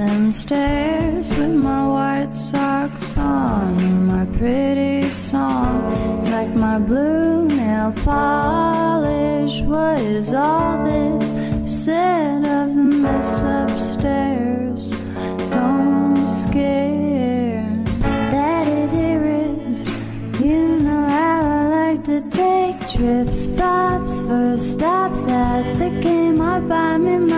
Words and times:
them 0.00 0.32
stairs 0.32 1.28
with 1.34 1.54
my 1.68 1.86
white 1.86 2.32
socks 2.32 3.18
on, 3.18 4.06
my 4.06 4.24
pretty 4.38 5.10
song, 5.12 6.24
like 6.24 6.52
my 6.54 6.78
blue 6.78 7.46
nail 7.48 7.92
polish. 8.04 9.60
What 9.62 9.98
is 9.98 10.32
all 10.32 10.82
this 10.84 11.28
said 11.84 12.44
of 12.58 12.68
the 12.74 12.86
mess 13.04 13.30
upstairs? 13.58 14.88
Don't 15.54 16.28
scare 16.44 17.84
that 18.34 18.66
it 18.66 18.92
is. 18.94 19.78
You 20.40 20.60
know 20.86 21.04
how 21.16 21.40
I 21.58 21.62
like 21.78 22.04
to 22.04 22.20
take 22.30 22.76
trips, 22.88 23.40
stops, 23.44 24.22
first 24.22 24.72
stops 24.72 25.26
at 25.26 25.78
the 25.78 25.90
game. 26.00 26.40
I 26.40 26.60
buy 26.60 26.96
me. 26.96 27.29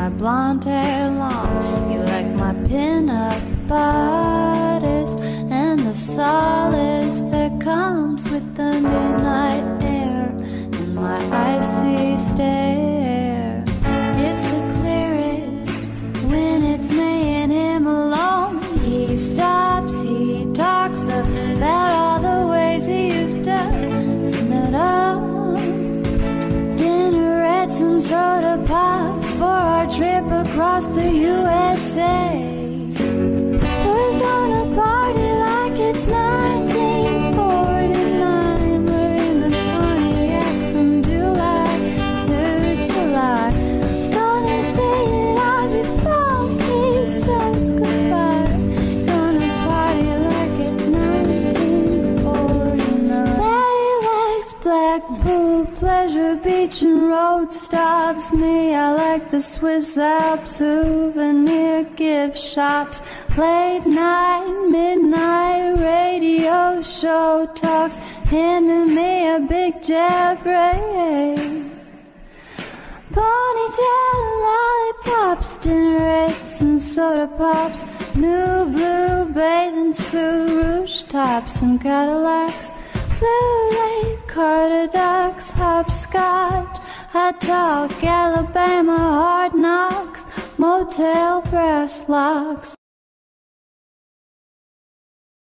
My 0.00 0.08
blonde 0.08 0.64
hair 0.64 1.10
long. 1.10 1.92
You 1.92 1.98
like 1.98 2.26
my 2.44 2.54
pin-up 2.66 3.42
bodice 3.68 5.14
and 5.60 5.78
the 5.80 5.94
solace 5.94 7.20
that 7.32 7.60
comes 7.60 8.26
with 8.26 8.46
the 8.54 8.72
midnight 8.80 9.66
air 9.82 10.28
and 10.78 10.94
my 10.94 11.20
icy 11.56 12.16
stare. 12.16 12.79
Trip 30.00 30.24
across 30.32 30.86
the 30.86 31.12
USA. 31.12 32.59
Pleasure 55.80 56.36
Beach, 56.36 56.82
and 56.82 57.08
road 57.08 57.54
stops. 57.54 58.30
Me, 58.34 58.74
I 58.74 58.92
like 58.92 59.30
the 59.30 59.40
Swiss 59.40 59.96
Alps, 59.96 60.56
souvenir 60.56 61.84
gift 61.96 62.38
shops. 62.38 63.00
Late 63.34 63.86
night, 63.86 64.44
midnight 64.68 65.78
radio 65.78 66.82
show 66.82 67.46
talks. 67.54 67.96
Handing 68.28 68.94
me 68.94 69.26
a 69.26 69.40
big 69.40 69.82
jab. 69.82 70.44
Ponytail 73.14 74.12
and 74.20 74.36
lollipops, 74.44 75.56
dinerettes 75.64 76.60
and 76.60 76.78
soda 76.80 77.26
pops, 77.38 77.86
new 78.14 78.66
blue 78.66 79.24
bathing 79.32 79.94
suit, 79.94 80.46
rouge 80.46 81.04
tops 81.04 81.62
and 81.62 81.80
Cadillacs, 81.80 82.70
blue 83.18 83.70
lake, 83.70 84.19
Carter 84.32 84.86
ducks, 84.86 85.50
hopscotch, 85.50 86.78
hot 87.10 87.40
talk, 87.40 88.04
Alabama 88.04 88.96
hard 88.96 89.54
knocks, 89.56 90.22
motel 90.56 91.42
brass 91.42 92.08
locks. 92.08 92.79